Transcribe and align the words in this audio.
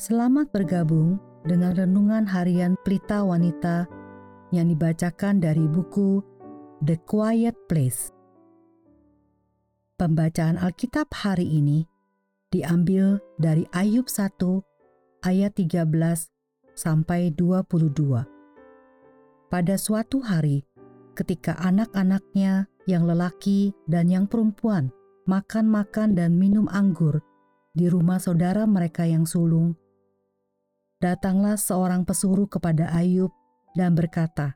Selamat 0.00 0.48
bergabung 0.48 1.20
dengan 1.44 1.76
renungan 1.76 2.24
harian 2.24 2.72
Pelita 2.88 3.20
Wanita 3.20 3.84
yang 4.48 4.72
dibacakan 4.72 5.44
dari 5.44 5.68
buku 5.68 6.24
The 6.80 6.96
Quiet 7.04 7.52
Place. 7.68 8.08
Pembacaan 10.00 10.56
Alkitab 10.56 11.12
hari 11.12 11.44
ini 11.52 11.84
diambil 12.48 13.20
dari 13.36 13.68
Ayub 13.76 14.08
1 14.08 14.40
ayat 15.20 15.52
13 15.60 15.84
sampai 16.72 17.36
22. 17.36 17.92
Pada 19.52 19.74
suatu 19.76 20.24
hari, 20.24 20.64
ketika 21.12 21.60
anak-anaknya 21.60 22.72
yang 22.88 23.04
lelaki 23.04 23.76
dan 23.84 24.08
yang 24.08 24.24
perempuan 24.24 24.88
makan-makan 25.28 26.16
dan 26.16 26.40
minum 26.40 26.72
anggur 26.72 27.20
di 27.76 27.92
rumah 27.92 28.16
saudara 28.16 28.64
mereka 28.64 29.04
yang 29.04 29.28
sulung, 29.28 29.76
datanglah 31.00 31.56
seorang 31.56 32.04
pesuruh 32.04 32.44
kepada 32.44 32.92
Ayub 32.92 33.32
dan 33.72 33.96
berkata, 33.96 34.54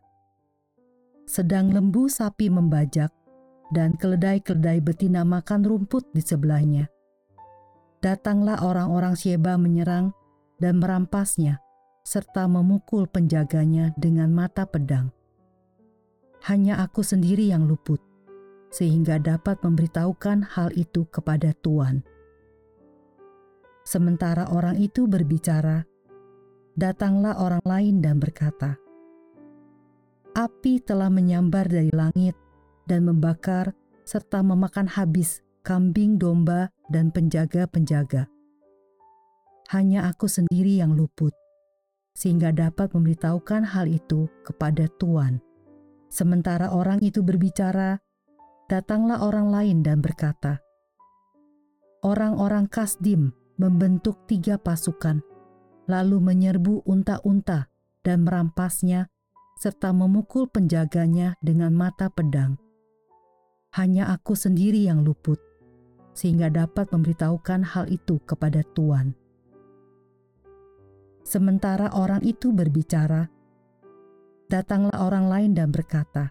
"Sedang 1.25 1.73
lembu 1.73 2.12
sapi 2.12 2.52
membajak 2.52 3.09
dan 3.73 3.97
keledai-keledai 3.97 4.85
betina 4.85 5.25
makan 5.25 5.65
rumput 5.65 6.05
di 6.12 6.21
sebelahnya. 6.21 6.93
Datanglah 8.05 8.61
orang-orang 8.61 9.16
Sheba 9.16 9.57
menyerang 9.57 10.12
dan 10.61 10.77
merampasnya, 10.77 11.65
serta 12.05 12.45
memukul 12.45 13.09
penjaganya 13.09 13.97
dengan 13.97 14.29
mata 14.29 14.69
pedang. 14.69 15.09
Hanya 16.45 16.85
aku 16.85 17.01
sendiri 17.01 17.49
yang 17.49 17.65
luput, 17.65 18.05
sehingga 18.69 19.16
dapat 19.16 19.65
memberitahukan 19.65 20.45
hal 20.52 20.68
itu 20.77 21.09
kepada 21.09 21.57
Tuhan." 21.65 22.05
Sementara 23.85 24.49
orang 24.52 24.77
itu 24.80 25.09
berbicara, 25.09 25.85
datanglah 26.75 27.39
orang 27.39 27.63
lain 27.63 28.03
dan 28.03 28.19
berkata, 28.19 28.79
"Api 30.35 30.83
telah 30.83 31.11
menyambar 31.11 31.71
dari 31.71 31.91
langit 31.95 32.35
dan 32.91 33.07
membakar 33.07 33.73
serta 34.03 34.43
memakan 34.43 34.91
habis 34.91 35.41
kambing 35.63 36.19
domba 36.19 36.69
dan 36.91 37.15
penjaga-penjaga. 37.15 38.29
Hanya 39.73 40.11
aku 40.11 40.29
sendiri 40.29 40.77
yang 40.77 40.93
luput, 40.93 41.33
sehingga 42.13 42.52
dapat 42.52 42.93
memberitahukan 42.93 43.65
hal 43.65 43.87
itu 43.89 44.29
kepada 44.43 44.91
Tuhan." 44.99 45.41
Sementara 46.11 46.71
orang 46.71 47.02
itu 47.02 47.27
berbicara, 47.27 47.99
datanglah 48.71 49.19
orang 49.19 49.51
lain 49.51 49.83
dan 49.83 49.99
berkata, 49.99 50.63
"Orang-orang 52.07 52.71
Kasdim 52.71 53.35
membentuk 53.59 54.23
tiga 54.30 54.55
pasukan." 54.55 55.34
Lalu 55.85 56.21
menyerbu 56.21 56.85
unta-unta 56.88 57.68
dan 58.04 58.24
merampasnya, 58.24 59.09
serta 59.57 59.95
memukul 59.95 60.51
penjaganya 60.51 61.38
dengan 61.40 61.73
mata 61.73 62.10
pedang. 62.10 62.59
Hanya 63.74 64.12
aku 64.12 64.37
sendiri 64.37 64.87
yang 64.87 65.03
luput, 65.03 65.41
sehingga 66.15 66.50
dapat 66.50 66.91
memberitahukan 66.94 67.75
hal 67.75 67.91
itu 67.91 68.22
kepada 68.22 68.62
Tuhan. 68.77 69.16
Sementara 71.25 71.91
orang 71.97 72.21
itu 72.22 72.53
berbicara, 72.53 73.32
datanglah 74.53 74.94
orang 75.00 75.27
lain 75.27 75.50
dan 75.56 75.72
berkata, 75.72 76.31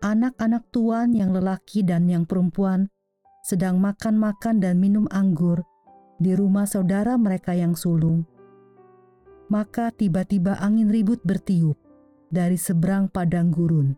"Anak-anak 0.00 0.70
Tuhan 0.70 1.12
yang 1.12 1.34
lelaki 1.34 1.82
dan 1.82 2.06
yang 2.06 2.24
perempuan 2.24 2.86
sedang 3.42 3.82
makan-makan 3.82 4.62
dan 4.62 4.78
minum 4.78 5.06
anggur 5.10 5.66
di 6.16 6.32
rumah 6.32 6.64
saudara 6.64 7.16
mereka 7.20 7.52
yang 7.52 7.76
sulung. 7.76 8.24
Maka 9.46 9.94
tiba-tiba 9.94 10.58
angin 10.58 10.90
ribut 10.90 11.22
bertiup 11.22 11.78
dari 12.32 12.58
seberang 12.58 13.06
padang 13.06 13.54
gurun. 13.54 13.94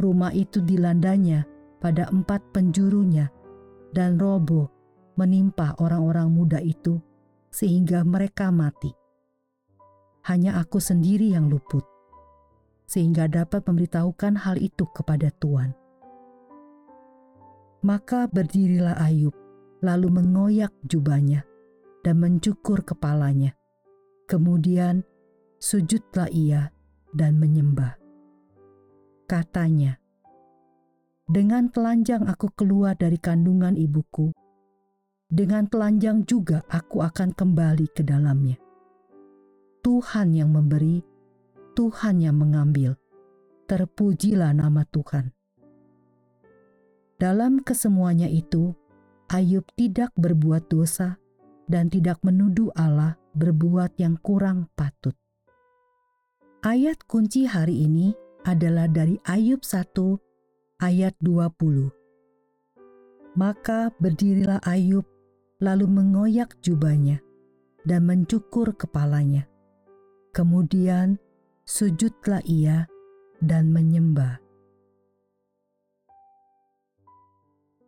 Rumah 0.00 0.32
itu 0.32 0.64
dilandanya 0.64 1.44
pada 1.80 2.08
empat 2.08 2.40
penjurunya 2.56 3.28
dan 3.92 4.16
roboh 4.16 4.68
menimpa 5.16 5.76
orang-orang 5.80 6.28
muda 6.32 6.60
itu 6.60 7.00
sehingga 7.52 8.04
mereka 8.04 8.52
mati. 8.52 8.92
Hanya 10.26 10.58
aku 10.58 10.82
sendiri 10.82 11.32
yang 11.32 11.46
luput, 11.46 11.86
sehingga 12.84 13.30
dapat 13.30 13.62
memberitahukan 13.64 14.42
hal 14.42 14.58
itu 14.58 14.84
kepada 14.90 15.30
Tuhan. 15.38 15.72
Maka 17.86 18.26
berdirilah 18.26 18.98
Ayub 18.98 19.45
lalu 19.86 20.10
mengoyak 20.10 20.74
jubahnya 20.82 21.46
dan 22.02 22.18
mencukur 22.18 22.82
kepalanya. 22.82 23.54
Kemudian 24.26 25.06
sujudlah 25.62 26.26
ia 26.34 26.74
dan 27.14 27.38
menyembah. 27.38 27.94
Katanya, 29.30 30.02
"Dengan 31.30 31.70
telanjang 31.70 32.26
aku 32.26 32.50
keluar 32.58 32.98
dari 32.98 33.18
kandungan 33.22 33.78
ibuku, 33.78 34.34
dengan 35.30 35.70
telanjang 35.70 36.26
juga 36.26 36.66
aku 36.66 37.02
akan 37.02 37.34
kembali 37.34 37.86
ke 37.90 38.02
dalamnya. 38.02 38.58
Tuhan 39.86 40.34
yang 40.34 40.50
memberi, 40.50 41.02
Tuhan 41.78 42.22
yang 42.22 42.38
mengambil. 42.38 42.98
Terpujilah 43.70 44.54
nama 44.54 44.82
Tuhan." 44.86 45.30
Dalam 47.18 47.64
kesemuanya 47.64 48.28
itu, 48.28 48.76
Ayub 49.26 49.66
tidak 49.74 50.14
berbuat 50.14 50.70
dosa 50.70 51.18
dan 51.66 51.90
tidak 51.90 52.22
menuduh 52.22 52.70
Allah 52.78 53.18
berbuat 53.34 53.98
yang 53.98 54.14
kurang 54.22 54.70
patut. 54.78 55.18
Ayat 56.62 57.02
kunci 57.10 57.42
hari 57.50 57.90
ini 57.90 58.14
adalah 58.46 58.86
dari 58.86 59.18
Ayub 59.26 59.66
1 59.66 60.78
ayat 60.78 61.18
20. 61.18 61.90
Maka 63.34 63.90
berdirilah 63.98 64.62
Ayub 64.62 65.02
lalu 65.58 65.90
mengoyak 65.90 66.54
jubahnya 66.62 67.18
dan 67.82 68.06
mencukur 68.06 68.78
kepalanya. 68.78 69.50
Kemudian 70.30 71.18
sujudlah 71.66 72.46
ia 72.46 72.86
dan 73.42 73.74
menyembah. 73.74 74.45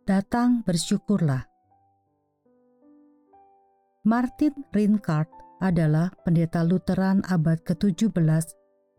Datang 0.09 0.65
bersyukurlah. 0.65 1.45
Martin 4.09 4.65
Rincard 4.73 5.29
adalah 5.61 6.09
pendeta 6.25 6.65
Lutheran 6.65 7.21
abad 7.29 7.61
ke-17 7.61 8.09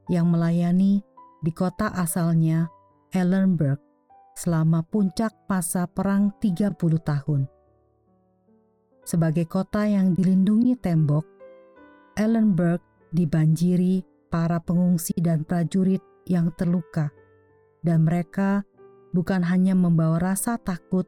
yang 0.06 0.30
melayani 0.30 1.02
di 1.42 1.50
kota 1.50 1.90
asalnya, 1.98 2.70
Ellenberg, 3.10 3.82
selama 4.38 4.86
puncak 4.86 5.34
masa 5.50 5.90
perang 5.90 6.30
30 6.38 6.78
tahun. 7.02 7.50
Sebagai 9.02 9.50
kota 9.50 9.90
yang 9.90 10.14
dilindungi 10.14 10.78
tembok, 10.78 11.26
Ellenberg 12.14 12.78
dibanjiri 13.10 14.06
para 14.30 14.62
pengungsi 14.62 15.18
dan 15.18 15.42
prajurit 15.42 16.06
yang 16.30 16.54
terluka, 16.54 17.10
dan 17.82 18.06
mereka 18.06 18.62
bukan 19.10 19.42
hanya 19.46 19.74
membawa 19.74 20.22
rasa 20.22 20.58
takut 20.58 21.06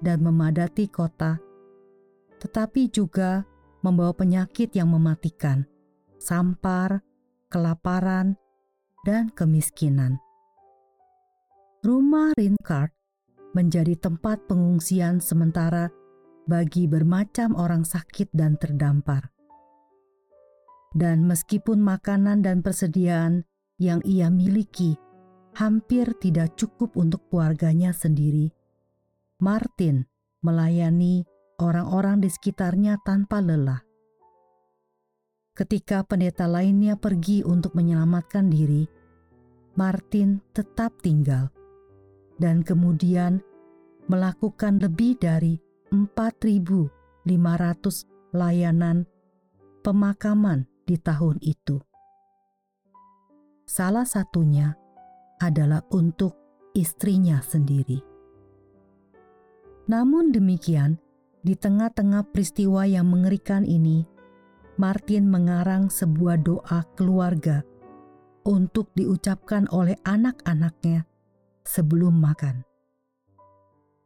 dan 0.00 0.24
memadati 0.24 0.88
kota, 0.88 1.38
tetapi 2.40 2.90
juga 2.90 3.44
membawa 3.84 4.14
penyakit 4.16 4.72
yang 4.74 4.90
mematikan, 4.90 5.66
sampar, 6.18 7.02
kelaparan, 7.52 8.34
dan 9.02 9.30
kemiskinan. 9.34 10.18
Rumah 11.82 12.38
Rincard 12.38 12.94
menjadi 13.52 13.98
tempat 13.98 14.46
pengungsian 14.46 15.18
sementara 15.18 15.90
bagi 16.46 16.86
bermacam 16.86 17.54
orang 17.58 17.82
sakit 17.82 18.30
dan 18.34 18.54
terdampar. 18.56 19.30
Dan 20.92 21.24
meskipun 21.26 21.80
makanan 21.82 22.44
dan 22.44 22.60
persediaan 22.60 23.42
yang 23.80 23.98
ia 24.06 24.28
miliki 24.28 24.94
hampir 25.56 26.16
tidak 26.16 26.56
cukup 26.56 26.96
untuk 26.96 27.28
keluarganya 27.28 27.92
sendiri. 27.92 28.52
Martin 29.42 30.06
melayani 30.42 31.26
orang-orang 31.60 32.22
di 32.22 32.28
sekitarnya 32.30 32.98
tanpa 33.04 33.38
lelah. 33.38 33.82
Ketika 35.52 36.00
pendeta 36.08 36.48
lainnya 36.48 36.96
pergi 36.96 37.44
untuk 37.44 37.76
menyelamatkan 37.76 38.48
diri, 38.48 38.88
Martin 39.76 40.40
tetap 40.56 40.96
tinggal 41.04 41.52
dan 42.40 42.64
kemudian 42.64 43.44
melakukan 44.08 44.80
lebih 44.80 45.20
dari 45.20 45.60
4.500 45.92 47.28
layanan 48.32 49.04
pemakaman 49.84 50.64
di 50.88 50.96
tahun 50.96 51.36
itu. 51.44 51.78
Salah 53.68 54.08
satunya 54.08 54.81
adalah 55.42 55.82
untuk 55.90 56.38
istrinya 56.78 57.42
sendiri. 57.42 57.98
Namun 59.90 60.30
demikian, 60.30 61.02
di 61.42 61.58
tengah-tengah 61.58 62.30
peristiwa 62.30 62.86
yang 62.86 63.10
mengerikan 63.10 63.66
ini, 63.66 64.06
Martin 64.78 65.26
mengarang 65.26 65.90
sebuah 65.90 66.38
doa 66.40 66.86
keluarga 66.94 67.66
untuk 68.46 68.94
diucapkan 68.94 69.66
oleh 69.74 69.98
anak-anaknya 70.06 71.04
sebelum 71.66 72.22
makan. 72.22 72.62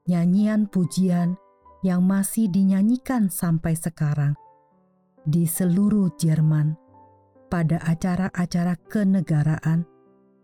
Nyanyian 0.09 0.67
pujian 0.73 1.37
yang 1.85 2.03
masih 2.09 2.49
dinyanyikan 2.49 3.29
sampai 3.29 3.77
sekarang 3.77 4.35
di 5.27 5.45
seluruh 5.45 6.15
Jerman 6.17 6.79
pada 7.47 7.83
acara-acara 7.83 8.79
kenegaraan 8.87 9.87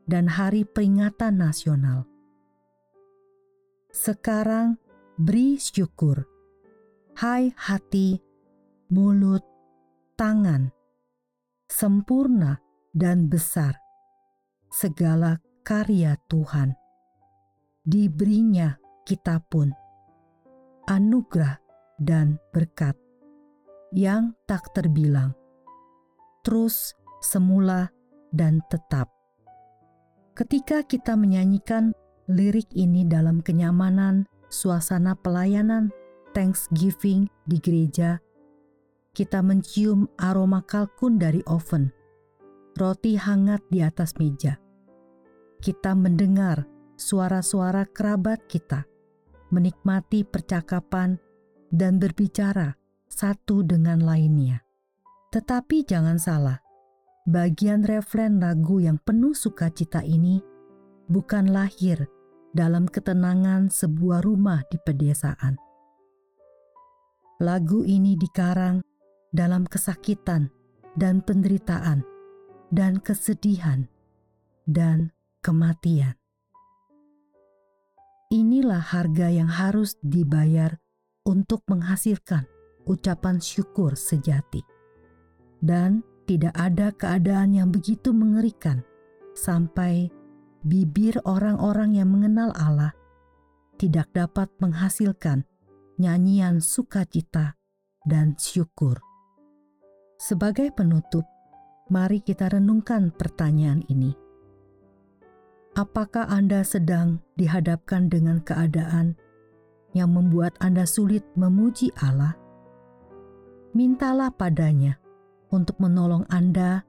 dan 0.06 0.26
hari 0.26 0.66
peringatan 0.66 1.38
nasional. 1.38 2.06
Sekarang 3.92 4.80
beri 5.20 5.60
syukur, 5.60 6.24
hai 7.20 7.52
hati, 7.54 8.18
mulut, 8.88 9.44
tangan, 10.16 10.72
sempurna 11.68 12.58
dan 12.96 13.28
besar, 13.28 13.76
segala 14.72 15.38
karya 15.62 16.16
Tuhan. 16.26 16.74
Diberinya 17.82 18.78
kita 19.04 19.42
pun 19.44 19.70
anugerah 20.86 21.58
dan 22.00 22.38
berkat 22.50 22.98
yang 23.92 24.34
tak 24.48 24.72
terbilang, 24.72 25.36
terus 26.42 26.96
semula 27.20 27.92
dan 28.32 28.64
tetap. 28.72 29.21
Ketika 30.32 30.80
kita 30.80 31.12
menyanyikan 31.12 31.92
lirik 32.24 32.72
ini 32.72 33.04
dalam 33.04 33.44
kenyamanan 33.44 34.24
suasana 34.48 35.12
pelayanan 35.12 35.92
Thanksgiving 36.32 37.28
di 37.44 37.60
gereja, 37.60 38.16
kita 39.12 39.44
mencium 39.44 40.08
aroma 40.16 40.64
kalkun 40.64 41.20
dari 41.20 41.44
oven, 41.44 41.92
roti 42.80 43.20
hangat 43.20 43.60
di 43.68 43.84
atas 43.84 44.16
meja. 44.16 44.56
Kita 45.60 45.92
mendengar 45.92 46.64
suara-suara 46.96 47.84
kerabat 47.92 48.48
kita, 48.48 48.88
menikmati 49.52 50.24
percakapan 50.24 51.20
dan 51.68 52.00
berbicara 52.00 52.72
satu 53.04 53.60
dengan 53.60 54.00
lainnya. 54.00 54.64
Tetapi 55.28 55.84
jangan 55.84 56.16
salah, 56.16 56.56
bagian 57.22 57.86
refren 57.86 58.42
lagu 58.42 58.82
yang 58.82 58.98
penuh 58.98 59.34
sukacita 59.34 60.02
ini 60.02 60.42
bukan 61.06 61.54
lahir 61.54 62.10
dalam 62.50 62.90
ketenangan 62.90 63.70
sebuah 63.70 64.26
rumah 64.26 64.66
di 64.68 64.76
pedesaan. 64.82 65.54
Lagu 67.42 67.82
ini 67.82 68.14
dikarang 68.18 68.82
dalam 69.30 69.66
kesakitan 69.66 70.50
dan 70.94 71.24
penderitaan 71.24 72.04
dan 72.70 73.00
kesedihan 73.00 73.88
dan 74.68 75.10
kematian. 75.40 76.14
Inilah 78.32 78.80
harga 78.80 79.28
yang 79.28 79.48
harus 79.48 80.00
dibayar 80.00 80.80
untuk 81.28 81.60
menghasilkan 81.68 82.48
ucapan 82.88 83.36
syukur 83.38 83.92
sejati. 83.92 84.64
Dan 85.62 86.02
tidak 86.32 86.56
ada 86.56 86.88
keadaan 86.96 87.52
yang 87.52 87.68
begitu 87.68 88.08
mengerikan 88.16 88.80
sampai 89.36 90.08
bibir 90.64 91.20
orang-orang 91.28 92.00
yang 92.00 92.08
mengenal 92.08 92.56
Allah 92.56 92.96
tidak 93.76 94.08
dapat 94.16 94.48
menghasilkan 94.56 95.44
nyanyian 96.00 96.64
sukacita 96.64 97.60
dan 98.08 98.32
syukur. 98.40 98.96
Sebagai 100.16 100.72
penutup, 100.72 101.28
mari 101.92 102.24
kita 102.24 102.48
renungkan 102.48 103.12
pertanyaan 103.12 103.84
ini. 103.92 104.16
Apakah 105.76 106.32
Anda 106.32 106.64
sedang 106.64 107.20
dihadapkan 107.36 108.08
dengan 108.08 108.40
keadaan 108.40 109.20
yang 109.92 110.16
membuat 110.16 110.56
Anda 110.64 110.88
sulit 110.88 111.28
memuji 111.36 111.92
Allah? 112.00 112.40
Mintalah 113.76 114.32
padanya 114.32 115.01
untuk 115.52 115.78
menolong 115.78 116.24
Anda 116.32 116.82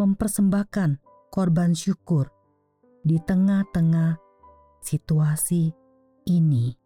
mempersembahkan 0.00 0.98
korban 1.30 1.76
syukur 1.76 2.32
di 3.04 3.20
tengah-tengah 3.20 4.16
situasi 4.80 5.70
ini. 6.26 6.85